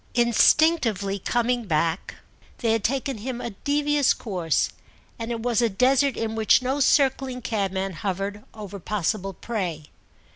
Instinctively, 0.15 1.19
coming 1.19 1.65
back, 1.65 2.15
they 2.57 2.71
had 2.71 2.83
taken 2.83 3.19
him 3.19 3.39
a 3.39 3.51
devious 3.51 4.15
course, 4.15 4.71
and 5.19 5.29
it 5.29 5.41
was 5.43 5.61
a 5.61 5.69
desert 5.69 6.17
in 6.17 6.33
which 6.33 6.63
no 6.63 6.79
circling 6.79 7.39
cabman 7.43 7.93
hovered 7.93 8.43
over 8.51 8.79
possible 8.79 9.33
prey. 9.35 9.91